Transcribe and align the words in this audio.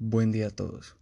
Buen 0.00 0.30
día 0.30 0.46
a 0.46 0.50
todos. 0.50 0.96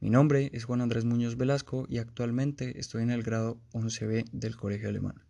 Mi 0.00 0.08
nombre 0.08 0.48
es 0.54 0.64
Juan 0.64 0.80
Andrés 0.80 1.04
Muñoz 1.04 1.36
Velasco 1.36 1.84
y 1.90 1.98
actualmente 1.98 2.80
estoy 2.80 3.02
en 3.02 3.10
el 3.10 3.22
grado 3.22 3.60
11B 3.74 4.24
del 4.32 4.56
Colegio 4.56 4.88
Alemán. 4.88 5.22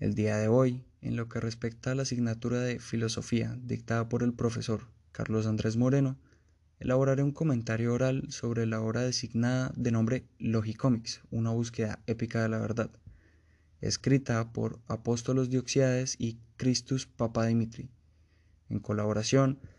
El 0.00 0.16
día 0.16 0.36
de 0.36 0.48
hoy, 0.48 0.82
en 1.00 1.14
lo 1.14 1.28
que 1.28 1.38
respecta 1.38 1.92
a 1.92 1.94
la 1.94 2.02
asignatura 2.02 2.58
de 2.58 2.80
filosofía 2.80 3.56
dictada 3.62 4.08
por 4.08 4.24
el 4.24 4.32
profesor 4.32 4.88
Carlos 5.12 5.46
Andrés 5.46 5.76
Moreno, 5.76 6.18
elaboraré 6.80 7.22
un 7.22 7.30
comentario 7.30 7.94
oral 7.94 8.24
sobre 8.30 8.66
la 8.66 8.80
obra 8.80 9.02
designada 9.02 9.72
de 9.76 9.92
nombre 9.92 10.24
Logicomics, 10.40 11.20
una 11.30 11.50
búsqueda 11.50 12.00
épica 12.08 12.42
de 12.42 12.48
la 12.48 12.58
verdad, 12.58 12.90
escrita 13.80 14.52
por 14.52 14.80
Apóstolos 14.88 15.50
Dioxiades 15.50 16.16
y 16.18 16.40
Christus 16.56 17.06
Papadimitri, 17.06 17.90
en 18.70 18.80
colaboración 18.80 19.60
con 19.60 19.77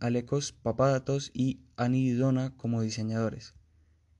Alekos 0.00 0.52
Papadatos 0.52 1.30
y 1.32 1.60
Anidona 1.76 2.54
como 2.56 2.82
diseñadores. 2.82 3.54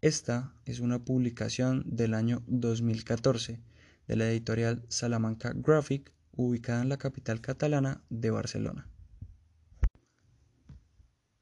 Esta 0.00 0.54
es 0.64 0.80
una 0.80 1.04
publicación 1.04 1.84
del 1.86 2.14
año 2.14 2.42
2014 2.46 3.60
de 4.08 4.16
la 4.16 4.28
editorial 4.30 4.84
Salamanca 4.88 5.52
Graphic, 5.54 6.12
ubicada 6.32 6.82
en 6.82 6.88
la 6.88 6.96
capital 6.96 7.40
catalana 7.40 8.02
de 8.08 8.30
Barcelona. 8.30 8.88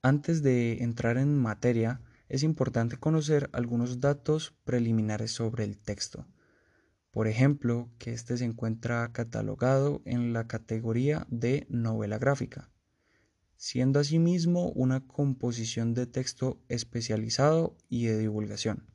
Antes 0.02 0.42
de 0.42 0.82
entrar 0.82 1.16
en 1.16 1.38
materia, 1.38 2.01
es 2.29 2.42
importante 2.42 2.96
conocer 2.96 3.48
algunos 3.52 4.01
datos 4.01 4.54
preliminares 4.65 5.30
sobre 5.30 5.65
el 5.65 5.79
texto. 5.79 6.26
Por 7.10 7.26
ejemplo, 7.26 7.88
que 7.98 8.12
este 8.12 8.37
se 8.37 8.45
encuentra 8.45 9.12
catalogado 9.12 10.02
en 10.04 10.32
la 10.32 10.46
categoría 10.46 11.26
de 11.30 11.66
novela 11.70 12.18
gráfica 12.18 12.73
siendo 13.56 14.00
asimismo 14.00 14.70
una 14.70 15.06
composición 15.06 15.95
de 15.95 16.06
texto 16.06 16.60
especializado 16.68 17.76
y 17.88 18.06
de 18.06 18.18
divulgación, 18.18 18.86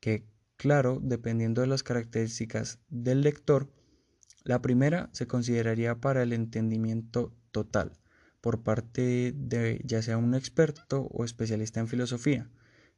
que, 0.00 0.26
claro, 0.56 1.00
dependiendo 1.02 1.60
de 1.60 1.66
las 1.66 1.82
características 1.82 2.78
del 2.88 3.22
lector, 3.22 3.70
la 4.42 4.60
primera 4.60 5.08
se 5.12 5.26
consideraría 5.26 6.00
para 6.00 6.22
el 6.22 6.32
entendimiento 6.32 7.34
total, 7.50 7.98
por 8.40 8.62
parte 8.62 9.32
de 9.34 9.80
ya 9.84 10.02
sea 10.02 10.18
un 10.18 10.34
experto 10.34 11.08
o 11.10 11.24
especialista 11.24 11.80
en 11.80 11.88
filosofía, 11.88 12.50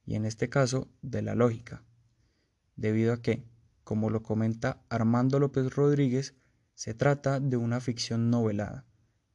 y 0.04 0.16
en 0.16 0.24
este 0.24 0.48
caso 0.48 0.88
de 1.02 1.22
la 1.22 1.34
lógica, 1.34 1.84
debido 2.76 3.12
a 3.12 3.22
que, 3.22 3.44
como 3.84 4.10
lo 4.10 4.22
comenta 4.22 4.82
Armando 4.88 5.38
López 5.38 5.74
Rodríguez, 5.74 6.34
se 6.74 6.94
trata 6.94 7.40
de 7.40 7.56
una 7.56 7.80
ficción 7.80 8.30
novelada, 8.30 8.84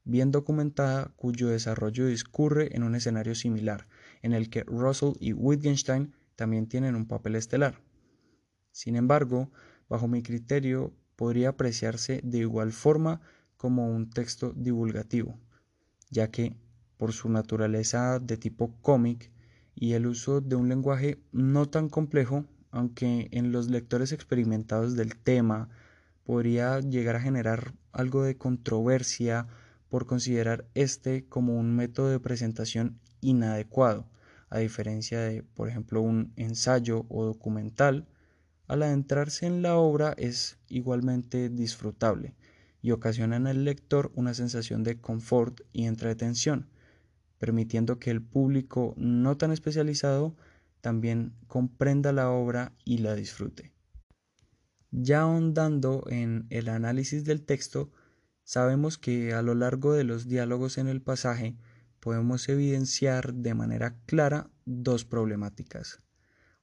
bien 0.04 0.32
documentada 0.32 1.12
cuyo 1.16 1.48
desarrollo 1.50 2.08
discurre 2.08 2.76
en 2.76 2.84
un 2.84 2.96
escenario 2.96 3.36
similar, 3.36 3.88
en 4.22 4.34
el 4.34 4.50
que 4.50 4.64
Russell 4.64 5.14
y 5.20 5.34
Wittgenstein 5.34 6.14
también 6.36 6.68
tienen 6.68 6.96
un 6.96 7.08
papel 7.08 7.36
estelar. 7.36 7.82
Sin 8.72 8.96
embargo, 8.96 9.52
bajo 9.90 10.08
mi 10.08 10.24
criterio, 10.24 10.94
podría 11.16 11.50
apreciarse 11.50 12.22
de 12.24 12.40
igual 12.40 12.72
forma 12.72 13.22
como 13.58 13.88
un 13.88 14.10
texto 14.10 14.54
divulgativo, 14.56 15.38
ya 16.10 16.32
que, 16.32 16.56
por 16.98 17.14
su 17.14 17.30
naturaleza 17.30 18.20
de 18.20 18.38
tipo 18.38 18.76
cómic 18.82 19.32
y 19.76 19.94
el 19.94 20.08
uso 20.08 20.42
de 20.42 20.56
un 20.56 20.70
lenguaje 20.70 21.22
no 21.32 21.68
tan 21.68 21.90
complejo, 21.90 22.46
aunque 22.72 23.28
en 23.32 23.52
los 23.52 23.70
lectores 23.70 24.12
experimentados 24.12 24.96
del 24.96 25.16
tema 25.16 25.70
podría 26.24 26.80
llegar 26.80 27.16
a 27.16 27.22
generar 27.22 27.74
algo 27.92 28.24
de 28.24 28.38
controversia 28.38 29.48
por 29.92 30.06
considerar 30.06 30.66
este 30.74 31.26
como 31.28 31.60
un 31.60 31.76
método 31.76 32.10
de 32.10 32.22
presentación 32.22 32.98
inadecuado, 33.20 34.08
a 34.50 34.60
diferencia 34.60 35.20
de, 35.20 35.44
por 35.44 35.68
ejemplo, 35.68 36.02
un 36.02 36.32
ensayo 36.38 37.06
o 37.10 37.26
documental, 37.26 38.08
al 38.68 38.84
adentrarse 38.84 39.48
en 39.48 39.62
la 39.62 39.76
obra 39.76 40.14
es 40.18 40.58
igualmente 40.70 41.50
disfrutable 41.50 42.36
y 42.82 42.92
ocasiona 42.92 43.36
en 43.36 43.48
el 43.48 43.66
lector 43.66 44.14
una 44.16 44.34
sensación 44.34 44.86
de 44.86 44.98
confort 45.02 45.60
y 45.74 45.84
entretención, 45.88 46.70
permitiendo 47.38 48.00
que 48.00 48.12
el 48.12 48.22
público 48.22 48.94
no 48.96 49.36
tan 49.36 49.52
especializado 49.52 50.38
también 50.80 51.34
comprenda 51.48 52.14
la 52.14 52.30
obra 52.30 52.72
y 52.86 53.00
la 53.00 53.14
disfrute. 53.14 53.74
Ya 54.92 55.24
ahondando 55.24 56.06
en 56.10 56.48
el 56.50 56.70
análisis 56.70 57.26
del 57.26 57.42
texto, 57.42 57.92
Sabemos 58.44 58.98
que 58.98 59.34
a 59.34 59.42
lo 59.42 59.56
largo 59.56 59.94
de 59.94 60.04
los 60.04 60.28
diálogos 60.28 60.78
en 60.78 60.88
el 60.88 61.02
pasaje 61.02 61.56
podemos 62.00 62.50
evidenciar 62.50 63.34
de 63.34 63.54
manera 63.54 63.96
clara 64.06 64.50
dos 64.66 65.06
problemáticas. 65.06 66.00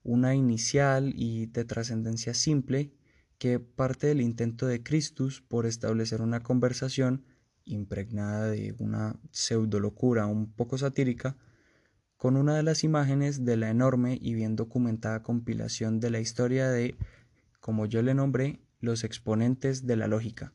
Una 0.03 0.34
inicial 0.34 1.12
y 1.15 1.47
de 1.47 1.65
trascendencia 1.65 2.34
simple, 2.34 2.93
que 3.38 3.61
parte 3.61 4.09
del 4.09 4.21
intento 4.21 4.67
de 4.67 4.83
Christus 4.83 5.43
por 5.43 5.65
establecer 5.65 6.22
una 6.22 6.43
conversación 6.43 7.25
impregnada 7.65 8.50
de 8.50 8.75
una 8.78 9.21
pseudolocura 9.31 10.27
un 10.27 10.53
poco 10.53 10.77
satírica, 10.77 11.37
con 12.17 12.37
una 12.37 12.56
de 12.56 12.65
las 12.65 12.83
imágenes 12.83 13.44
de 13.44 13.56
la 13.56 13.71
enorme 13.71 14.19
y 14.21 14.34
bien 14.34 14.56
documentada 14.56 15.22
compilación 15.22 16.00
de 16.00 16.11
la 16.11 16.19
historia 16.19 16.69
de, 16.69 16.97
como 17.61 17.87
yo 17.87 18.03
le 18.03 18.15
nombré, 18.15 18.61
los 18.81 19.05
exponentes 19.05 19.87
de 19.87 19.97
la 19.97 20.09
lógica, 20.09 20.53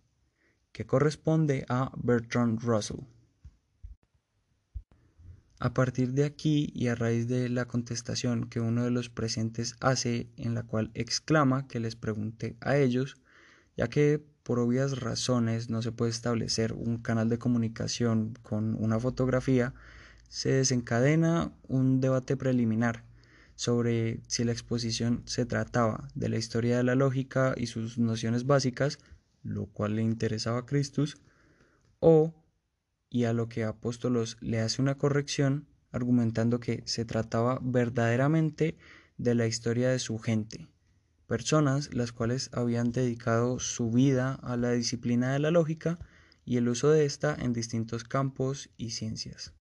que 0.73 0.85
corresponde 0.85 1.65
a 1.69 1.91
Bertrand 1.95 2.59
Russell. 2.61 3.05
A 5.59 5.73
partir 5.73 6.11
de 6.11 6.25
aquí 6.25 6.71
y 6.75 6.87
a 6.87 6.95
raíz 6.95 7.29
de 7.29 7.47
la 7.47 7.65
contestación 7.65 8.49
que 8.49 8.59
uno 8.59 8.83
de 8.83 8.91
los 8.91 9.09
presentes 9.09 9.75
hace 9.79 10.27
en 10.35 10.55
la 10.55 10.63
cual 10.63 10.91
exclama 10.93 11.67
que 11.69 11.79
les 11.79 11.95
pregunte 11.95 12.57
a 12.59 12.75
ellos, 12.75 13.15
ya 13.77 13.87
que 13.87 14.21
por 14.43 14.59
obvias 14.59 14.99
razones 14.99 15.69
no 15.69 15.81
se 15.81 15.93
puede 15.93 16.11
establecer 16.11 16.73
un 16.73 16.97
canal 16.97 17.29
de 17.29 17.39
comunicación 17.39 18.33
con 18.41 18.75
una 18.75 18.99
fotografía, 18.99 19.73
se 20.27 20.49
desencadena 20.49 21.53
un 21.67 22.01
debate 22.01 22.35
preliminar 22.35 23.05
sobre 23.55 24.19
si 24.27 24.43
la 24.43 24.51
exposición 24.51 25.21
se 25.25 25.45
trataba 25.45 26.09
de 26.15 26.27
la 26.27 26.37
historia 26.37 26.75
de 26.75 26.83
la 26.83 26.95
lógica 26.95 27.53
y 27.55 27.67
sus 27.67 27.97
nociones 27.97 28.45
básicas 28.45 28.99
lo 29.43 29.67
cual 29.67 29.95
le 29.95 30.01
interesaba 30.01 30.59
a 30.59 30.65
Christus, 30.65 31.17
o, 31.99 32.33
y 33.09 33.25
a 33.25 33.33
lo 33.33 33.49
que 33.49 33.63
Apóstolos 33.63 34.37
le 34.41 34.59
hace 34.59 34.81
una 34.81 34.97
corrección, 34.97 35.67
argumentando 35.91 36.59
que 36.59 36.81
se 36.85 37.05
trataba 37.05 37.59
verdaderamente 37.61 38.77
de 39.17 39.35
la 39.35 39.45
historia 39.45 39.89
de 39.89 39.99
su 39.99 40.17
gente, 40.17 40.67
personas 41.27 41.93
las 41.93 42.11
cuales 42.11 42.49
habían 42.53 42.91
dedicado 42.91 43.59
su 43.59 43.91
vida 43.91 44.33
a 44.41 44.57
la 44.57 44.71
disciplina 44.71 45.33
de 45.33 45.39
la 45.39 45.51
lógica 45.51 45.99
y 46.45 46.57
el 46.57 46.67
uso 46.67 46.89
de 46.89 47.05
ésta 47.05 47.35
en 47.39 47.53
distintos 47.53 48.03
campos 48.03 48.69
y 48.75 48.91
ciencias, 48.91 49.53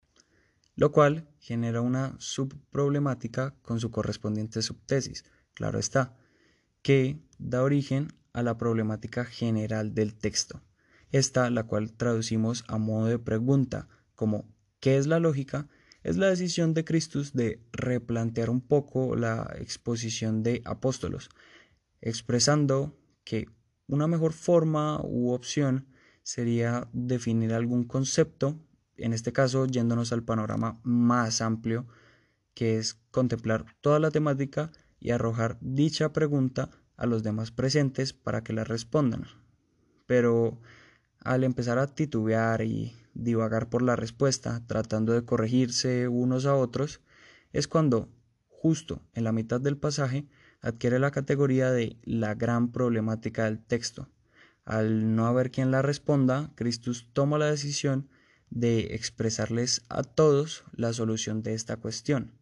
lo 0.76 0.92
cual 0.92 1.28
genera 1.40 1.80
una 1.80 2.14
subproblemática 2.18 3.54
con 3.62 3.80
su 3.80 3.90
correspondiente 3.90 4.62
subtesis, 4.62 5.24
claro 5.54 5.78
está, 5.78 6.16
que 6.82 7.20
da 7.38 7.62
origen 7.62 8.08
a 8.32 8.42
la 8.42 8.56
problemática 8.56 9.24
general 9.24 9.94
del 9.94 10.14
texto. 10.14 10.62
Esta, 11.10 11.50
la 11.50 11.64
cual 11.64 11.92
traducimos 11.92 12.64
a 12.68 12.78
modo 12.78 13.06
de 13.06 13.18
pregunta, 13.18 13.88
como 14.14 14.48
¿qué 14.80 14.96
es 14.96 15.06
la 15.06 15.18
lógica? 15.18 15.68
es 16.02 16.16
la 16.16 16.28
decisión 16.28 16.74
de 16.74 16.84
Christus 16.84 17.32
de 17.32 17.62
replantear 17.72 18.50
un 18.50 18.60
poco 18.60 19.16
la 19.16 19.54
exposición 19.58 20.42
de 20.42 20.62
apóstolos, 20.64 21.28
expresando 22.00 22.96
que 23.24 23.48
una 23.86 24.06
mejor 24.06 24.32
forma 24.32 25.00
u 25.02 25.30
opción 25.30 25.88
sería 26.22 26.88
definir 26.92 27.52
algún 27.52 27.84
concepto, 27.84 28.58
en 28.96 29.12
este 29.12 29.32
caso 29.32 29.66
yéndonos 29.66 30.12
al 30.12 30.22
panorama 30.22 30.80
más 30.84 31.40
amplio, 31.40 31.86
que 32.54 32.78
es 32.78 32.94
contemplar 33.10 33.66
toda 33.80 33.98
la 33.98 34.10
temática 34.10 34.70
y 34.98 35.10
arrojar 35.10 35.58
dicha 35.60 36.12
pregunta 36.12 36.70
a 37.00 37.06
los 37.06 37.22
demás 37.22 37.50
presentes 37.50 38.12
para 38.12 38.44
que 38.44 38.52
la 38.52 38.62
respondan. 38.62 39.24
Pero 40.06 40.60
al 41.18 41.44
empezar 41.44 41.78
a 41.78 41.88
titubear 41.88 42.62
y 42.62 42.94
divagar 43.14 43.68
por 43.68 43.82
la 43.82 43.96
respuesta, 43.96 44.62
tratando 44.66 45.14
de 45.14 45.24
corregirse 45.24 46.08
unos 46.08 46.46
a 46.46 46.54
otros, 46.54 47.00
es 47.52 47.66
cuando, 47.66 48.08
justo 48.48 49.02
en 49.14 49.24
la 49.24 49.32
mitad 49.32 49.60
del 49.60 49.76
pasaje, 49.76 50.28
adquiere 50.60 50.98
la 50.98 51.10
categoría 51.10 51.70
de 51.70 51.96
la 52.04 52.34
gran 52.34 52.70
problemática 52.70 53.44
del 53.44 53.64
texto. 53.64 54.08
Al 54.64 55.16
no 55.16 55.26
haber 55.26 55.50
quien 55.50 55.70
la 55.70 55.82
responda, 55.82 56.52
Christus 56.54 57.08
toma 57.12 57.38
la 57.38 57.50
decisión 57.50 58.08
de 58.50 58.94
expresarles 58.94 59.82
a 59.88 60.02
todos 60.02 60.64
la 60.72 60.92
solución 60.92 61.42
de 61.42 61.54
esta 61.54 61.78
cuestión, 61.78 62.32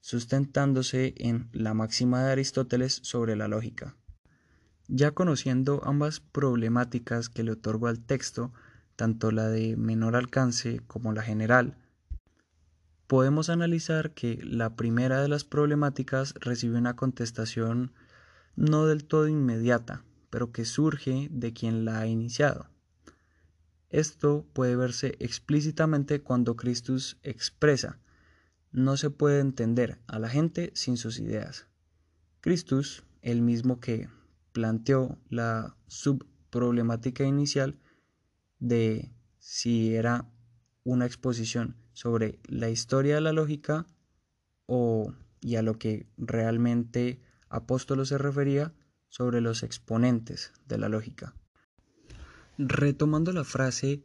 sustentándose 0.00 1.14
en 1.16 1.48
la 1.52 1.74
máxima 1.74 2.22
de 2.22 2.32
Aristóteles 2.32 3.00
sobre 3.02 3.34
la 3.34 3.48
lógica. 3.48 3.96
Ya 4.88 5.12
conociendo 5.12 5.80
ambas 5.84 6.20
problemáticas 6.20 7.28
que 7.28 7.42
le 7.42 7.52
otorgo 7.52 7.86
al 7.86 8.00
texto, 8.00 8.52
tanto 8.96 9.30
la 9.30 9.48
de 9.48 9.76
menor 9.76 10.14
alcance 10.14 10.80
como 10.86 11.12
la 11.12 11.22
general, 11.22 11.76
podemos 13.06 13.48
analizar 13.48 14.12
que 14.12 14.38
la 14.42 14.76
primera 14.76 15.22
de 15.22 15.28
las 15.28 15.44
problemáticas 15.44 16.34
recibe 16.34 16.78
una 16.78 16.96
contestación 16.96 17.92
no 18.56 18.86
del 18.86 19.04
todo 19.04 19.28
inmediata, 19.28 20.04
pero 20.30 20.52
que 20.52 20.64
surge 20.64 21.28
de 21.30 21.52
quien 21.52 21.84
la 21.84 22.00
ha 22.00 22.06
iniciado. 22.06 22.68
Esto 23.90 24.44
puede 24.52 24.76
verse 24.76 25.16
explícitamente 25.20 26.20
cuando 26.20 26.56
Christus 26.56 27.16
expresa 27.22 27.98
no 28.72 28.96
se 28.96 29.10
puede 29.10 29.38
entender 29.38 30.00
a 30.08 30.18
la 30.18 30.28
gente 30.28 30.72
sin 30.74 30.96
sus 30.96 31.20
ideas. 31.20 31.68
Christus, 32.40 33.04
el 33.22 33.40
mismo 33.40 33.78
que 33.78 34.08
planteó 34.54 35.18
la 35.28 35.76
subproblemática 35.88 37.24
inicial 37.24 37.78
de 38.60 39.10
si 39.38 39.94
era 39.94 40.30
una 40.84 41.04
exposición 41.04 41.76
sobre 41.92 42.38
la 42.46 42.70
historia 42.70 43.16
de 43.16 43.20
la 43.20 43.32
lógica 43.32 43.84
o 44.66 45.12
y 45.40 45.56
a 45.56 45.62
lo 45.62 45.78
que 45.78 46.06
realmente 46.16 47.20
Apóstolo 47.50 48.06
se 48.06 48.16
refería 48.16 48.72
sobre 49.08 49.40
los 49.40 49.62
exponentes 49.62 50.52
de 50.66 50.78
la 50.78 50.88
lógica. 50.88 51.34
Retomando 52.56 53.32
la 53.32 53.44
frase 53.44 54.02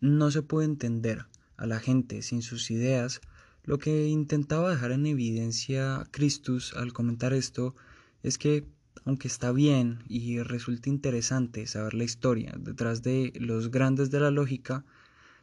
no 0.00 0.30
se 0.30 0.42
puede 0.42 0.66
entender 0.66 1.26
a 1.56 1.66
la 1.66 1.80
gente 1.80 2.22
sin 2.22 2.42
sus 2.42 2.70
ideas, 2.70 3.20
lo 3.64 3.78
que 3.78 4.06
intentaba 4.06 4.70
dejar 4.70 4.92
en 4.92 5.06
evidencia 5.06 6.06
Christus 6.12 6.74
al 6.74 6.92
comentar 6.92 7.32
esto 7.32 7.74
es 8.22 8.38
que, 8.38 8.64
aunque 9.04 9.28
está 9.28 9.52
bien 9.52 10.00
y 10.08 10.40
resulta 10.42 10.88
interesante 10.88 11.66
saber 11.66 11.94
la 11.94 12.04
historia 12.04 12.54
detrás 12.58 13.02
de 13.02 13.32
los 13.38 13.70
grandes 13.70 14.10
de 14.10 14.20
la 14.20 14.30
lógica, 14.30 14.84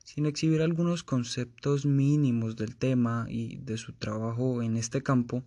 sin 0.04 0.26
exhibir 0.26 0.62
algunos 0.62 1.04
conceptos 1.04 1.86
mínimos 1.86 2.56
del 2.56 2.76
tema 2.76 3.26
y 3.30 3.58
de 3.58 3.78
su 3.78 3.94
trabajo 3.94 4.62
en 4.62 4.76
este 4.76 5.02
campo, 5.02 5.44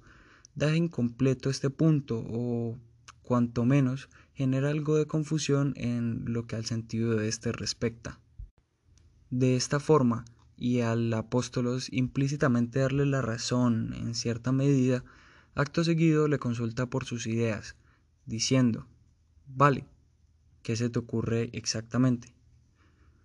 deja 0.55 0.77
incompleto 0.77 1.51
este 1.51 1.69
punto 1.71 2.25
o, 2.27 2.79
cuanto 3.23 3.65
menos, 3.65 4.09
genera 4.33 4.71
algo 4.71 4.97
de 4.97 5.07
confusión 5.07 5.75
en 5.77 6.25
lo 6.27 6.47
que 6.47 6.57
al 6.57 6.65
sentido 6.65 7.17
de 7.17 7.29
este 7.29 7.53
respecta. 7.53 8.21
De 9.31 9.57
esta 9.57 9.81
forma, 9.81 10.25
y 10.57 10.81
al 10.81 11.13
apóstolos 11.13 11.93
implícitamente 11.93 12.79
darle 12.81 13.05
la 13.05 13.21
razón 13.21 13.93
en 13.93 14.15
cierta 14.15 14.53
medida, 14.53 15.05
acto 15.55 15.85
seguido 15.85 16.29
le 16.29 16.39
consulta 16.39 16.87
por 16.87 17.05
sus 17.05 17.27
ideas, 17.27 17.77
diciendo, 18.27 18.87
vale, 19.47 19.87
¿qué 20.63 20.77
se 20.77 20.91
te 20.91 20.99
ocurre 20.99 21.51
exactamente? 21.53 22.35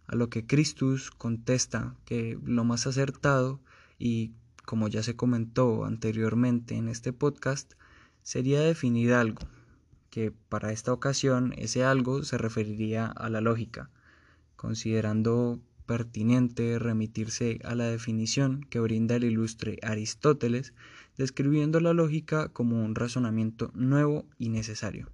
A 0.05 0.15
lo 0.15 0.29
que 0.29 0.45
Christus 0.45 1.11
contesta 1.11 1.95
que 2.05 2.39
lo 2.43 2.63
más 2.63 2.87
acertado 2.87 3.59
y, 3.97 4.31
como 4.65 4.87
ya 4.87 5.03
se 5.03 5.15
comentó 5.15 5.85
anteriormente 5.85 6.75
en 6.75 6.87
este 6.87 7.13
podcast, 7.13 7.73
sería 8.23 8.61
definir 8.61 9.13
algo, 9.13 9.41
que 10.09 10.31
para 10.31 10.71
esta 10.71 10.93
ocasión 10.93 11.53
ese 11.57 11.83
algo 11.83 12.23
se 12.23 12.37
referiría 12.37 13.07
a 13.07 13.29
la 13.29 13.41
lógica, 13.41 13.89
considerando 14.55 15.59
pertinente 15.85 16.79
remitirse 16.79 17.59
a 17.63 17.75
la 17.75 17.85
definición 17.85 18.65
que 18.69 18.79
brinda 18.79 19.15
el 19.15 19.23
ilustre 19.23 19.77
Aristóteles, 19.81 20.73
describiendo 21.17 21.79
la 21.79 21.93
lógica 21.93 22.49
como 22.49 22.83
un 22.83 22.95
razonamiento 22.95 23.71
nuevo 23.73 24.25
y 24.37 24.49
necesario, 24.49 25.11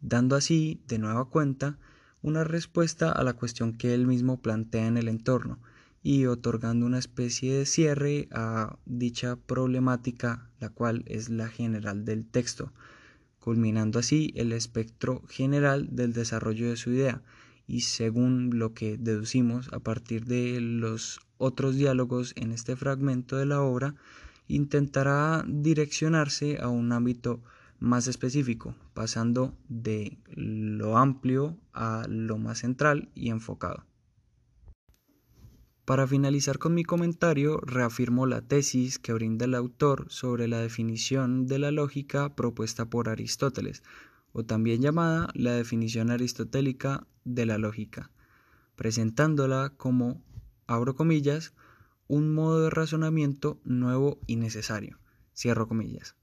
dando 0.00 0.36
así, 0.36 0.80
de 0.86 0.98
nueva 0.98 1.30
cuenta, 1.30 1.78
una 2.22 2.44
respuesta 2.44 3.12
a 3.12 3.22
la 3.22 3.34
cuestión 3.34 3.72
que 3.72 3.94
él 3.94 4.06
mismo 4.06 4.40
plantea 4.40 4.86
en 4.86 4.96
el 4.96 5.08
entorno, 5.08 5.58
y 6.02 6.26
otorgando 6.26 6.86
una 6.86 6.98
especie 6.98 7.52
de 7.52 7.66
cierre 7.66 8.28
a 8.30 8.78
dicha 8.84 9.34
problemática, 9.34 10.48
la 10.60 10.68
cual 10.68 11.02
es 11.06 11.30
la 11.30 11.48
general 11.48 12.04
del 12.04 12.26
texto, 12.26 12.72
culminando 13.40 13.98
así 13.98 14.32
el 14.36 14.52
espectro 14.52 15.22
general 15.28 15.88
del 15.90 16.12
desarrollo 16.12 16.68
de 16.68 16.76
su 16.76 16.90
idea, 16.90 17.22
y 17.66 17.80
según 17.80 18.58
lo 18.58 18.74
que 18.74 18.96
deducimos 18.96 19.72
a 19.72 19.80
partir 19.80 20.24
de 20.24 20.60
los 20.60 21.20
otros 21.38 21.76
diálogos 21.76 22.32
en 22.36 22.52
este 22.52 22.76
fragmento 22.76 23.36
de 23.36 23.46
la 23.46 23.62
obra, 23.62 23.94
intentará 24.48 25.44
direccionarse 25.46 26.58
a 26.60 26.68
un 26.68 26.92
ámbito 26.92 27.42
más 27.78 28.06
específico, 28.06 28.74
pasando 28.94 29.54
de 29.68 30.18
lo 30.28 30.96
amplio 30.96 31.58
a 31.72 32.06
lo 32.08 32.38
más 32.38 32.58
central 32.58 33.10
y 33.14 33.30
enfocado. 33.30 33.84
Para 35.84 36.08
finalizar 36.08 36.58
con 36.58 36.74
mi 36.74 36.82
comentario, 36.82 37.58
reafirmo 37.58 38.26
la 38.26 38.40
tesis 38.42 38.98
que 38.98 39.12
brinda 39.12 39.44
el 39.44 39.54
autor 39.54 40.06
sobre 40.08 40.48
la 40.48 40.58
definición 40.58 41.46
de 41.46 41.60
la 41.60 41.70
lógica 41.70 42.34
propuesta 42.34 42.90
por 42.90 43.08
Aristóteles, 43.08 43.84
o 44.32 44.44
también 44.44 44.82
llamada 44.82 45.28
la 45.34 45.52
definición 45.52 46.10
aristotélica 46.10 47.06
de 47.24 47.46
la 47.46 47.58
lógica, 47.58 48.10
presentándola 48.76 49.72
como, 49.76 50.22
abro 50.66 50.94
comillas, 50.94 51.54
un 52.08 52.34
modo 52.34 52.62
de 52.62 52.70
razonamiento 52.70 53.60
nuevo 53.64 54.18
y 54.26 54.36
necesario, 54.36 54.98
cierro 55.34 55.66
comillas. 55.66 56.16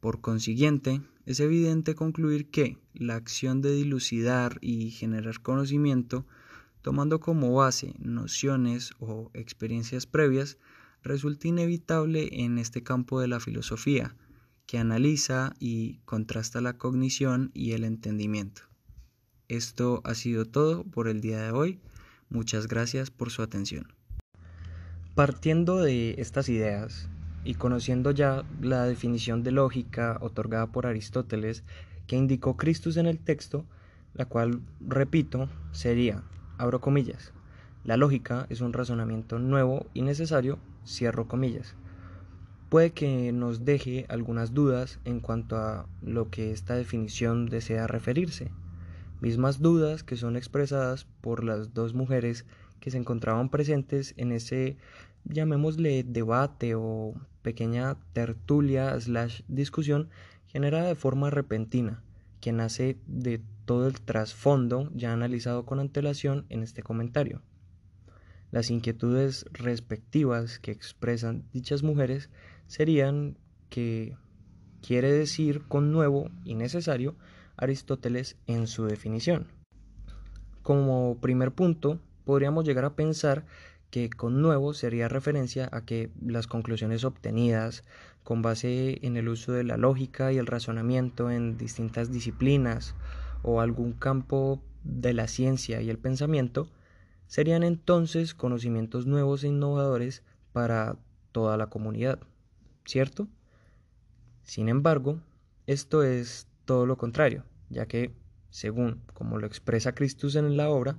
Por 0.00 0.20
consiguiente, 0.20 1.00
es 1.26 1.40
evidente 1.40 1.94
concluir 1.94 2.50
que 2.50 2.78
la 2.92 3.14
acción 3.14 3.62
de 3.62 3.72
dilucidar 3.72 4.58
y 4.60 4.90
generar 4.90 5.40
conocimiento, 5.40 6.26
tomando 6.82 7.20
como 7.20 7.54
base 7.54 7.94
nociones 7.98 8.92
o 8.98 9.30
experiencias 9.32 10.06
previas, 10.06 10.58
resulta 11.02 11.48
inevitable 11.48 12.44
en 12.44 12.58
este 12.58 12.82
campo 12.82 13.20
de 13.20 13.28
la 13.28 13.40
filosofía, 13.40 14.16
que 14.66 14.78
analiza 14.78 15.54
y 15.58 15.98
contrasta 16.04 16.60
la 16.60 16.78
cognición 16.78 17.50
y 17.54 17.72
el 17.72 17.84
entendimiento. 17.84 18.62
Esto 19.48 20.00
ha 20.04 20.14
sido 20.14 20.46
todo 20.46 20.84
por 20.84 21.08
el 21.08 21.20
día 21.20 21.42
de 21.42 21.50
hoy. 21.50 21.80
Muchas 22.30 22.68
gracias 22.68 23.10
por 23.10 23.30
su 23.30 23.42
atención. 23.42 23.92
Partiendo 25.14 25.80
de 25.82 26.14
estas 26.18 26.48
ideas 26.48 27.08
y 27.44 27.54
conociendo 27.54 28.12
ya 28.12 28.44
la 28.60 28.84
definición 28.84 29.42
de 29.42 29.52
lógica 29.52 30.16
otorgada 30.22 30.68
por 30.68 30.86
Aristóteles 30.86 31.64
que 32.06 32.16
indicó 32.16 32.56
Christus 32.56 32.96
en 32.96 33.06
el 33.06 33.18
texto, 33.18 33.66
la 34.14 34.24
cual, 34.24 34.62
repito, 34.80 35.48
sería, 35.72 36.22
abro 36.56 36.80
comillas, 36.80 37.32
la 37.84 37.96
lógica 37.96 38.46
es 38.48 38.60
un 38.60 38.72
razonamiento 38.72 39.38
nuevo 39.38 39.86
y 39.92 40.02
necesario, 40.02 40.58
cierro 40.86 41.28
comillas 41.28 41.74
puede 42.72 42.92
que 42.92 43.32
nos 43.32 43.66
deje 43.66 44.06
algunas 44.08 44.54
dudas 44.54 44.98
en 45.04 45.20
cuanto 45.20 45.58
a 45.58 45.86
lo 46.00 46.30
que 46.30 46.52
esta 46.52 46.74
definición 46.74 47.44
desea 47.44 47.86
referirse, 47.86 48.50
mismas 49.20 49.60
dudas 49.60 50.02
que 50.02 50.16
son 50.16 50.38
expresadas 50.38 51.06
por 51.20 51.44
las 51.44 51.74
dos 51.74 51.92
mujeres 51.92 52.46
que 52.80 52.90
se 52.90 52.96
encontraban 52.96 53.50
presentes 53.50 54.14
en 54.16 54.32
ese, 54.32 54.78
llamémosle, 55.24 56.02
debate 56.02 56.74
o 56.74 57.12
pequeña 57.42 57.98
tertulia 58.14 58.98
slash 58.98 59.42
discusión 59.48 60.08
generada 60.46 60.88
de 60.88 60.94
forma 60.94 61.28
repentina, 61.28 62.02
que 62.40 62.52
nace 62.52 62.96
de 63.06 63.42
todo 63.66 63.86
el 63.86 64.00
trasfondo 64.00 64.90
ya 64.94 65.12
analizado 65.12 65.66
con 65.66 65.78
antelación 65.78 66.46
en 66.48 66.62
este 66.62 66.82
comentario. 66.82 67.42
Las 68.50 68.70
inquietudes 68.70 69.44
respectivas 69.52 70.58
que 70.58 70.70
expresan 70.70 71.44
dichas 71.52 71.82
mujeres 71.82 72.30
serían 72.72 73.36
que 73.68 74.16
quiere 74.80 75.12
decir 75.12 75.60
con 75.68 75.92
nuevo 75.92 76.30
y 76.42 76.54
necesario 76.54 77.16
Aristóteles 77.58 78.38
en 78.46 78.66
su 78.66 78.86
definición. 78.86 79.48
Como 80.62 81.18
primer 81.20 81.52
punto, 81.52 82.00
podríamos 82.24 82.64
llegar 82.64 82.86
a 82.86 82.96
pensar 82.96 83.44
que 83.90 84.08
con 84.08 84.40
nuevo 84.40 84.72
sería 84.72 85.08
referencia 85.08 85.68
a 85.70 85.84
que 85.84 86.08
las 86.24 86.46
conclusiones 86.46 87.04
obtenidas 87.04 87.84
con 88.24 88.40
base 88.40 89.04
en 89.06 89.18
el 89.18 89.28
uso 89.28 89.52
de 89.52 89.64
la 89.64 89.76
lógica 89.76 90.32
y 90.32 90.38
el 90.38 90.46
razonamiento 90.46 91.30
en 91.30 91.58
distintas 91.58 92.10
disciplinas 92.10 92.94
o 93.42 93.60
algún 93.60 93.92
campo 93.92 94.62
de 94.82 95.12
la 95.12 95.28
ciencia 95.28 95.82
y 95.82 95.90
el 95.90 95.98
pensamiento 95.98 96.70
serían 97.26 97.64
entonces 97.64 98.32
conocimientos 98.32 99.04
nuevos 99.04 99.44
e 99.44 99.48
innovadores 99.48 100.22
para 100.54 100.96
toda 101.32 101.58
la 101.58 101.66
comunidad. 101.66 102.18
¿Cierto? 102.84 103.28
Sin 104.42 104.68
embargo, 104.68 105.20
esto 105.66 106.02
es 106.02 106.48
todo 106.64 106.86
lo 106.86 106.96
contrario, 106.96 107.44
ya 107.70 107.86
que, 107.86 108.14
según 108.50 109.00
como 109.14 109.38
lo 109.38 109.46
expresa 109.46 109.94
Christus 109.94 110.36
en 110.36 110.56
la 110.56 110.68
obra, 110.68 110.96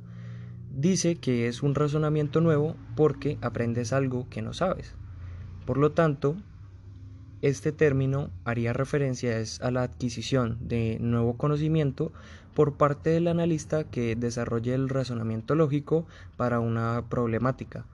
dice 0.72 1.16
que 1.16 1.48
es 1.48 1.62
un 1.62 1.76
razonamiento 1.76 2.42
nuevo 2.42 2.76
porque 2.96 3.38
aprendes 3.42 3.94
algo 3.94 4.28
que 4.30 4.42
no 4.42 4.54
sabes. 4.54 4.96
Por 5.66 5.78
lo 5.78 5.92
tanto, 5.92 6.36
este 7.42 7.72
término 7.72 8.32
haría 8.46 8.74
referencia 8.74 9.36
a 9.62 9.72
la 9.72 9.84
adquisición 9.84 10.58
de 10.62 10.98
nuevo 11.02 11.38
conocimiento 11.38 12.14
por 12.54 12.78
parte 12.78 13.10
del 13.10 13.28
analista 13.28 13.84
que 13.84 14.16
desarrolle 14.16 14.74
el 14.74 14.90
razonamiento 14.90 15.54
lógico 15.56 16.06
para 16.38 16.60
una 16.60 17.04
problemática, 17.10 17.86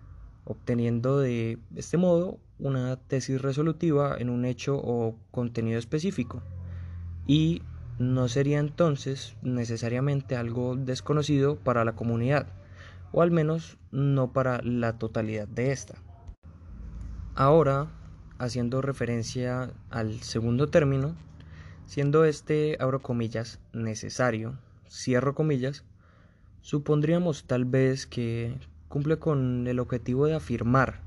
obteniendo 0.50 1.20
de 1.20 1.60
este 1.76 1.98
modo 1.98 2.40
una 2.58 2.98
tesis 2.98 3.40
resolutiva 3.42 4.18
en 4.18 4.30
un 4.30 4.46
hecho 4.46 4.76
o 4.78 5.16
contenido 5.32 5.78
específico 5.78 6.42
y 7.28 7.62
no 8.00 8.28
sería 8.28 8.60
entonces 8.60 9.36
necesariamente 9.44 10.36
algo 10.36 10.76
desconocido 10.76 11.58
para 11.58 11.86
la 11.86 11.94
comunidad, 11.94 12.48
o 13.12 13.22
al 13.22 13.30
menos 13.30 13.78
no 13.92 14.34
para 14.34 14.62
la 14.64 14.98
totalidad 14.98 15.48
de 15.48 15.72
esta. 15.72 15.96
Ahora, 17.36 17.92
haciendo 18.40 18.82
referencia 18.82 19.72
al 19.92 20.22
segundo 20.22 20.70
término, 20.70 21.16
siendo 21.86 22.26
este, 22.26 22.78
abro 22.80 23.02
comillas, 23.02 23.60
necesario, 23.74 24.58
cierro 24.90 25.36
comillas, 25.36 25.84
supondríamos 26.62 27.44
tal 27.46 27.66
vez 27.66 28.08
que 28.08 28.58
cumple 28.90 29.20
con 29.20 29.68
el 29.68 29.80
objetivo 29.80 30.26
de 30.26 30.36
afirmar 30.36 31.00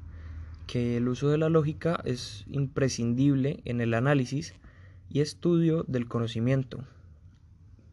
que 0.67 0.97
el 0.97 1.09
uso 1.09 1.29
de 1.29 1.37
la 1.37 1.51
lógica 1.51 2.01
es 2.05 2.45
imprescindible 2.47 3.61
en 3.65 3.81
el 3.81 3.93
análisis 3.93 4.55
y 5.11 5.21
estudio 5.21 5.85
del 5.87 6.09
conocimiento, 6.09 6.85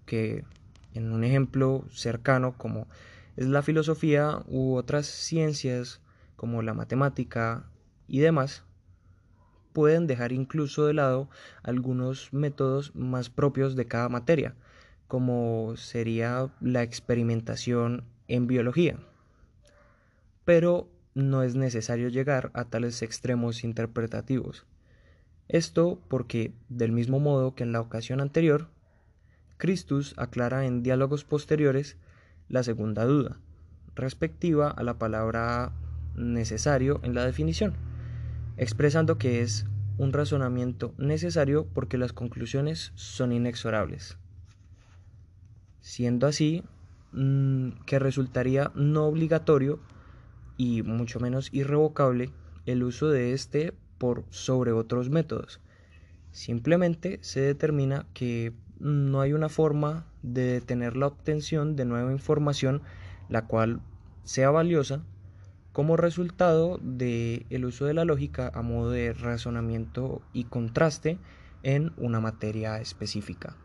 que 0.05 0.46
en 0.93 1.12
un 1.12 1.24
ejemplo 1.24 1.86
cercano 1.91 2.53
como 2.58 2.88
es 3.36 3.48
la 3.48 3.62
filosofía 3.62 4.43
u 4.48 4.75
otras 4.75 5.08
ciencias 5.08 6.01
como 6.36 6.62
la 6.62 6.74
matemática 6.74 7.65
y 8.08 8.19
demás, 8.19 8.63
pueden 9.74 10.08
dejar 10.08 10.31
incluso 10.31 10.86
de 10.86 10.93
lado 10.93 11.29
algunos 11.63 12.31
métodos 12.31 12.96
más 12.96 13.29
propios 13.29 13.75
de 13.75 13.86
cada 13.86 14.10
materia, 14.10 14.55
como 15.08 15.74
sería 15.75 16.50
la 16.62 16.84
experimentación 16.84 18.03
en 18.27 18.48
biología. 18.48 19.00
Pero 20.49 20.89
no 21.13 21.43
es 21.43 21.53
necesario 21.53 22.09
llegar 22.09 22.49
a 22.55 22.65
tales 22.65 23.03
extremos 23.03 23.63
interpretativos. 23.63 24.65
Esto 25.47 26.01
porque, 26.07 26.53
del 26.69 26.91
mismo 26.91 27.19
modo 27.19 27.53
que 27.53 27.61
en 27.61 27.71
la 27.71 27.81
ocasión 27.81 28.19
anterior, 28.19 28.67
Christus 29.57 30.15
aclara 30.17 30.65
en 30.65 30.81
diálogos 30.81 31.23
posteriores 31.23 31.97
la 32.47 32.63
segunda 32.63 33.05
duda, 33.05 33.37
respectiva 33.93 34.71
a 34.71 34.81
la 34.81 34.97
palabra 34.97 35.71
necesario 36.15 36.99
en 37.03 37.13
la 37.13 37.25
definición, 37.25 37.75
expresando 38.57 39.19
que 39.19 39.43
es 39.43 39.67
un 39.99 40.13
razonamiento 40.13 40.95
necesario 40.97 41.67
porque 41.75 41.99
las 41.99 42.11
conclusiones 42.11 42.91
son 42.95 43.33
inexorables. 43.33 44.17
Siendo 45.79 46.25
así, 46.25 46.63
mm, 47.11 47.83
que 47.85 47.99
resultaría 47.99 48.71
no 48.73 49.05
obligatorio 49.05 49.79
y 50.59 50.83
mucho 50.83 51.21
menos 51.21 51.49
irrevocable 51.53 52.31
el 52.65 52.83
uso 52.83 53.09
de 53.09 53.33
este 53.33 53.73
por 53.97 54.25
sobre 54.29 54.73
otros 54.73 55.09
métodos. 55.09 55.61
Simplemente 56.31 57.17
se 57.21 57.39
determina 57.39 58.05
que 58.13 58.53
no 58.77 59.21
hay 59.21 59.33
una 59.33 59.49
forma 59.49 60.05
de 60.21 60.43
detener 60.43 60.97
la 60.97 61.07
obtención 61.07 61.75
de 61.75 61.85
nueva 61.85 62.11
información 62.11 62.81
la 63.29 63.45
cual 63.47 63.79
sea 64.23 64.51
valiosa 64.51 65.01
como 65.71 65.95
resultado 65.95 66.77
del 66.81 67.45
el 67.49 67.63
uso 67.63 67.85
de 67.85 67.93
la 67.93 68.03
lógica 68.03 68.51
a 68.53 68.61
modo 68.61 68.91
de 68.91 69.13
razonamiento 69.13 70.21
y 70.33 70.43
contraste 70.43 71.17
en 71.63 71.93
una 71.95 72.19
materia 72.19 72.81
específica. 72.81 73.55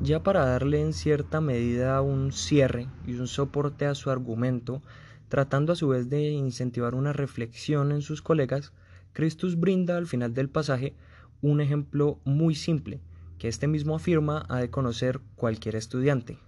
Ya 0.00 0.22
para 0.22 0.44
darle 0.44 0.80
en 0.80 0.92
cierta 0.92 1.40
medida 1.40 2.00
un 2.02 2.30
cierre 2.30 2.86
y 3.04 3.14
un 3.14 3.26
soporte 3.26 3.86
a 3.86 3.96
su 3.96 4.10
argumento, 4.10 4.80
tratando 5.28 5.72
a 5.72 5.76
su 5.76 5.88
vez 5.88 6.08
de 6.08 6.30
incentivar 6.30 6.94
una 6.94 7.12
reflexión 7.12 7.92
en 7.92 8.02
sus 8.02 8.22
colegas, 8.22 8.72
Christus 9.12 9.58
brinda 9.58 9.96
al 9.96 10.06
final 10.06 10.34
del 10.34 10.48
pasaje 10.48 10.94
un 11.40 11.60
ejemplo 11.60 12.20
muy 12.24 12.54
simple 12.54 13.00
que 13.38 13.48
este 13.48 13.68
mismo 13.68 13.94
afirma 13.94 14.44
ha 14.48 14.58
de 14.58 14.70
conocer 14.70 15.20
cualquier 15.36 15.76
estudiante. 15.76 16.38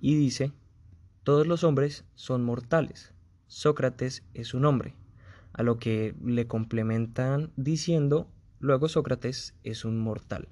Y 0.00 0.14
dice, 0.16 0.52
todos 1.22 1.46
los 1.46 1.64
hombres 1.64 2.04
son 2.14 2.42
mortales. 2.42 3.12
Sócrates 3.46 4.24
es 4.32 4.54
un 4.54 4.64
hombre, 4.64 4.94
a 5.52 5.62
lo 5.62 5.78
que 5.78 6.14
le 6.24 6.46
complementan 6.46 7.52
diciendo, 7.56 8.28
luego 8.58 8.88
Sócrates 8.88 9.54
es 9.62 9.84
un 9.84 9.98
mortal. 9.98 10.48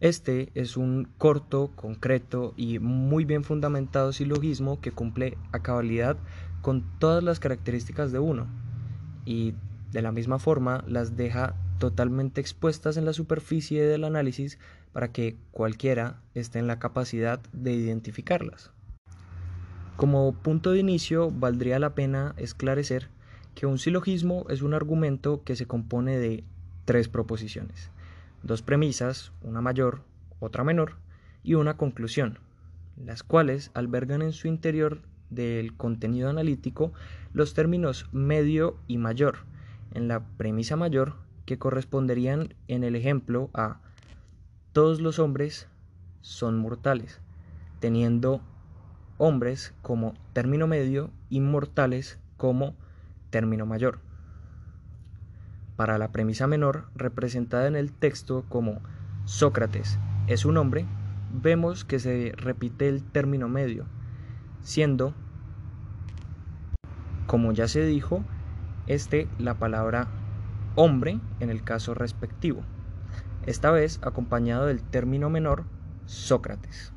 Este 0.00 0.50
es 0.54 0.76
un 0.76 1.08
corto, 1.18 1.70
concreto 1.76 2.52
y 2.56 2.78
muy 2.78 3.24
bien 3.24 3.44
fundamentado 3.44 4.12
silogismo 4.12 4.80
que 4.80 4.90
cumple 4.92 5.38
a 5.52 5.60
cabalidad 5.60 6.16
con 6.62 6.84
todas 6.98 7.22
las 7.22 7.40
características 7.40 8.10
de 8.10 8.18
uno 8.18 8.46
y 9.24 9.54
de 9.92 10.02
la 10.02 10.12
misma 10.12 10.38
forma 10.38 10.84
las 10.88 11.16
deja 11.16 11.54
totalmente 11.78 12.40
expuestas 12.40 12.96
en 12.96 13.04
la 13.04 13.12
superficie 13.12 13.84
del 13.84 14.04
análisis 14.04 14.58
para 14.92 15.12
que 15.12 15.36
cualquiera 15.52 16.20
esté 16.34 16.58
en 16.58 16.66
la 16.66 16.78
capacidad 16.78 17.40
de 17.52 17.72
identificarlas. 17.72 18.72
Como 19.96 20.32
punto 20.32 20.72
de 20.72 20.80
inicio, 20.80 21.30
valdría 21.30 21.78
la 21.78 21.94
pena 21.94 22.34
esclarecer 22.36 23.08
que 23.54 23.66
un 23.66 23.78
silogismo 23.78 24.46
es 24.48 24.62
un 24.62 24.74
argumento 24.74 25.44
que 25.44 25.54
se 25.54 25.66
compone 25.66 26.18
de 26.18 26.42
tres 26.84 27.08
proposiciones, 27.08 27.90
dos 28.44 28.62
premisas, 28.62 29.32
una 29.42 29.60
mayor, 29.62 30.02
otra 30.38 30.64
menor, 30.64 30.96
y 31.42 31.54
una 31.54 31.76
conclusión, 31.76 32.38
las 32.96 33.22
cuales 33.22 33.70
albergan 33.74 34.22
en 34.22 34.32
su 34.32 34.48
interior 34.48 35.00
del 35.30 35.76
contenido 35.76 36.28
analítico 36.28 36.92
los 37.32 37.54
términos 37.54 38.06
medio 38.12 38.76
y 38.86 38.98
mayor. 38.98 39.38
En 39.92 40.08
la 40.08 40.24
premisa 40.36 40.76
mayor 40.76 41.14
que 41.46 41.58
corresponderían 41.58 42.54
en 42.68 42.84
el 42.84 42.96
ejemplo 42.96 43.50
a 43.54 43.80
todos 44.72 45.00
los 45.00 45.18
hombres 45.18 45.68
son 46.20 46.58
mortales, 46.58 47.20
teniendo 47.80 48.40
hombres 49.18 49.74
como 49.82 50.14
término 50.32 50.66
medio 50.66 51.10
y 51.30 51.40
mortales 51.40 52.18
como 52.36 52.74
término 53.30 53.66
mayor. 53.66 54.00
Para 55.76 55.98
la 55.98 56.12
premisa 56.12 56.46
menor, 56.46 56.86
representada 56.94 57.66
en 57.66 57.74
el 57.74 57.92
texto 57.92 58.44
como 58.48 58.80
Sócrates 59.24 59.98
es 60.28 60.44
un 60.44 60.56
hombre, 60.56 60.86
vemos 61.32 61.84
que 61.84 61.98
se 61.98 62.32
repite 62.36 62.88
el 62.88 63.02
término 63.02 63.48
medio, 63.48 63.86
siendo, 64.62 65.14
como 67.26 67.52
ya 67.52 67.66
se 67.66 67.84
dijo, 67.84 68.22
este 68.86 69.28
la 69.38 69.54
palabra 69.54 70.06
hombre 70.76 71.20
en 71.40 71.50
el 71.50 71.64
caso 71.64 71.92
respectivo, 71.94 72.62
esta 73.44 73.70
vez 73.72 73.98
acompañado 74.02 74.66
del 74.66 74.82
término 74.82 75.28
menor 75.28 75.64
Sócrates. 76.06 76.92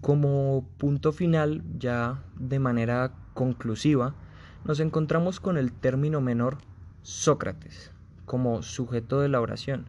Como 0.00 0.68
punto 0.76 1.10
final, 1.12 1.64
ya 1.76 2.22
de 2.38 2.60
manera 2.60 3.12
conclusiva, 3.34 4.14
nos 4.64 4.78
encontramos 4.78 5.40
con 5.40 5.58
el 5.58 5.72
término 5.72 6.20
menor 6.20 6.58
Sócrates 7.06 7.92
como 8.24 8.64
sujeto 8.64 9.20
de 9.20 9.28
la 9.28 9.40
oración 9.40 9.86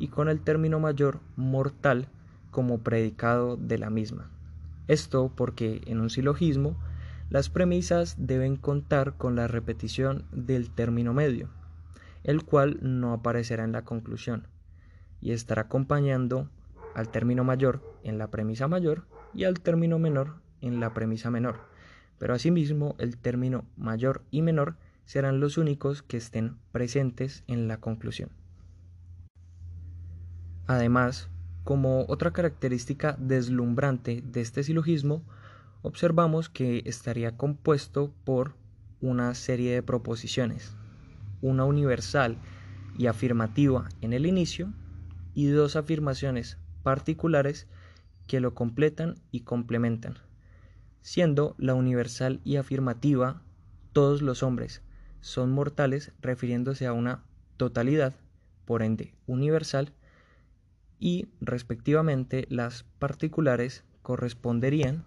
y 0.00 0.08
con 0.08 0.28
el 0.28 0.40
término 0.40 0.80
mayor 0.80 1.20
mortal 1.36 2.08
como 2.50 2.80
predicado 2.80 3.56
de 3.56 3.78
la 3.78 3.90
misma. 3.90 4.28
Esto 4.88 5.30
porque 5.36 5.82
en 5.86 6.00
un 6.00 6.10
silogismo 6.10 6.76
las 7.30 7.48
premisas 7.48 8.16
deben 8.18 8.56
contar 8.56 9.16
con 9.16 9.36
la 9.36 9.46
repetición 9.46 10.24
del 10.32 10.68
término 10.70 11.14
medio, 11.14 11.48
el 12.24 12.42
cual 12.42 12.80
no 12.82 13.12
aparecerá 13.12 13.62
en 13.62 13.70
la 13.70 13.84
conclusión, 13.84 14.48
y 15.20 15.30
estará 15.30 15.62
acompañando 15.62 16.50
al 16.96 17.08
término 17.08 17.44
mayor 17.44 17.84
en 18.02 18.18
la 18.18 18.32
premisa 18.32 18.66
mayor 18.66 19.04
y 19.32 19.44
al 19.44 19.60
término 19.60 20.00
menor 20.00 20.40
en 20.60 20.80
la 20.80 20.92
premisa 20.92 21.30
menor, 21.30 21.60
pero 22.18 22.34
asimismo 22.34 22.96
el 22.98 23.16
término 23.16 23.64
mayor 23.76 24.22
y 24.32 24.42
menor 24.42 24.74
serán 25.08 25.40
los 25.40 25.56
únicos 25.56 26.02
que 26.02 26.18
estén 26.18 26.58
presentes 26.70 27.42
en 27.46 27.66
la 27.66 27.78
conclusión. 27.78 28.28
Además, 30.66 31.30
como 31.64 32.04
otra 32.08 32.34
característica 32.34 33.16
deslumbrante 33.18 34.22
de 34.22 34.42
este 34.42 34.62
silogismo, 34.62 35.24
observamos 35.80 36.50
que 36.50 36.82
estaría 36.84 37.38
compuesto 37.38 38.12
por 38.24 38.54
una 39.00 39.34
serie 39.34 39.72
de 39.72 39.82
proposiciones, 39.82 40.76
una 41.40 41.64
universal 41.64 42.36
y 42.98 43.06
afirmativa 43.06 43.88
en 44.02 44.12
el 44.12 44.26
inicio 44.26 44.74
y 45.32 45.46
dos 45.46 45.74
afirmaciones 45.76 46.58
particulares 46.82 47.66
que 48.26 48.40
lo 48.40 48.54
completan 48.54 49.14
y 49.30 49.40
complementan, 49.40 50.18
siendo 51.00 51.54
la 51.56 51.72
universal 51.72 52.42
y 52.44 52.56
afirmativa 52.56 53.40
todos 53.94 54.20
los 54.20 54.42
hombres 54.42 54.82
son 55.20 55.52
mortales 55.52 56.12
refiriéndose 56.20 56.86
a 56.86 56.92
una 56.92 57.22
totalidad, 57.56 58.14
por 58.64 58.82
ende 58.82 59.14
universal, 59.26 59.92
y 61.00 61.28
respectivamente 61.40 62.46
las 62.50 62.84
particulares 62.98 63.84
corresponderían 64.02 65.04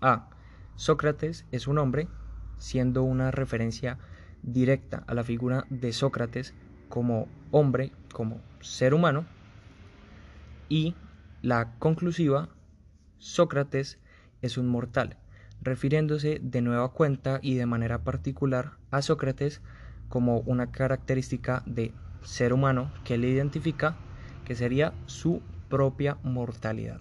a 0.00 0.28
Sócrates 0.76 1.46
es 1.52 1.66
un 1.66 1.78
hombre, 1.78 2.08
siendo 2.58 3.02
una 3.02 3.30
referencia 3.30 3.98
directa 4.42 5.04
a 5.06 5.14
la 5.14 5.24
figura 5.24 5.66
de 5.70 5.92
Sócrates 5.92 6.54
como 6.88 7.28
hombre, 7.50 7.92
como 8.12 8.40
ser 8.60 8.94
humano, 8.94 9.24
y 10.68 10.94
la 11.42 11.78
conclusiva, 11.78 12.48
Sócrates 13.18 13.98
es 14.42 14.58
un 14.58 14.66
mortal, 14.66 15.16
refiriéndose 15.62 16.40
de 16.42 16.60
nueva 16.60 16.92
cuenta 16.92 17.38
y 17.42 17.54
de 17.54 17.66
manera 17.66 18.02
particular 18.02 18.72
a 18.96 19.02
Sócrates 19.02 19.60
como 20.08 20.40
una 20.40 20.70
característica 20.70 21.62
de 21.66 21.94
ser 22.22 22.52
humano 22.52 22.92
que 23.04 23.18
le 23.18 23.28
identifica, 23.28 23.96
que 24.44 24.54
sería 24.54 24.94
su 25.06 25.42
propia 25.68 26.18
mortalidad. 26.22 27.00